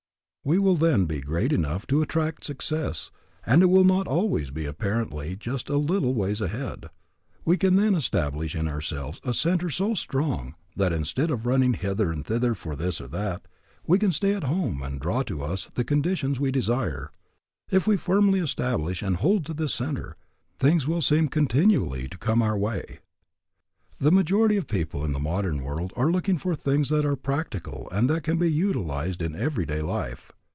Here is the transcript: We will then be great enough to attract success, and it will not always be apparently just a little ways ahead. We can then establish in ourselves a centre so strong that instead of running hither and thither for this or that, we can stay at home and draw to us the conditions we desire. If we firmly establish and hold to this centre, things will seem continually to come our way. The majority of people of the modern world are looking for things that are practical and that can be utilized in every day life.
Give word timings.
We 0.43 0.57
will 0.57 0.75
then 0.75 1.05
be 1.05 1.21
great 1.21 1.53
enough 1.53 1.85
to 1.85 2.01
attract 2.01 2.45
success, 2.45 3.11
and 3.45 3.61
it 3.61 3.67
will 3.67 3.83
not 3.83 4.07
always 4.07 4.49
be 4.49 4.65
apparently 4.65 5.35
just 5.35 5.69
a 5.69 5.77
little 5.77 6.15
ways 6.15 6.41
ahead. 6.41 6.87
We 7.45 7.57
can 7.57 7.75
then 7.75 7.93
establish 7.93 8.55
in 8.55 8.67
ourselves 8.67 9.21
a 9.23 9.35
centre 9.35 9.69
so 9.69 9.93
strong 9.93 10.55
that 10.75 10.93
instead 10.93 11.29
of 11.29 11.45
running 11.45 11.75
hither 11.75 12.11
and 12.11 12.25
thither 12.25 12.55
for 12.55 12.75
this 12.75 12.99
or 12.99 13.07
that, 13.09 13.47
we 13.85 13.99
can 13.99 14.11
stay 14.11 14.33
at 14.33 14.45
home 14.45 14.81
and 14.81 14.99
draw 14.99 15.21
to 15.21 15.43
us 15.43 15.69
the 15.75 15.83
conditions 15.83 16.39
we 16.39 16.49
desire. 16.49 17.11
If 17.69 17.85
we 17.85 17.95
firmly 17.95 18.39
establish 18.39 19.03
and 19.03 19.17
hold 19.17 19.45
to 19.45 19.53
this 19.53 19.75
centre, 19.75 20.17
things 20.57 20.87
will 20.87 21.03
seem 21.03 21.27
continually 21.27 22.07
to 22.07 22.17
come 22.17 22.41
our 22.41 22.57
way. 22.57 23.01
The 23.99 24.11
majority 24.11 24.57
of 24.57 24.65
people 24.65 25.03
of 25.03 25.13
the 25.13 25.19
modern 25.19 25.61
world 25.63 25.93
are 25.95 26.09
looking 26.11 26.39
for 26.39 26.55
things 26.55 26.89
that 26.89 27.05
are 27.05 27.15
practical 27.15 27.87
and 27.91 28.09
that 28.09 28.23
can 28.23 28.39
be 28.39 28.51
utilized 28.51 29.21
in 29.21 29.35
every 29.35 29.63
day 29.63 29.83
life. 29.83 30.31